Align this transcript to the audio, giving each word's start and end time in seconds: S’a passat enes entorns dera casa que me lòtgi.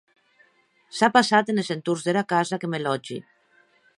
S’a 0.99 1.09
passat 1.17 1.51
enes 1.53 1.69
entorns 1.77 2.07
dera 2.09 2.25
casa 2.35 2.61
que 2.63 2.73
me 2.75 2.83
lòtgi. 2.87 3.21